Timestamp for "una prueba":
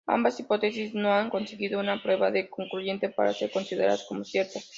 1.79-2.31